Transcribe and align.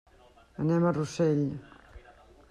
Anem 0.63 0.85
a 0.85 0.93
Rossell. 0.95 1.43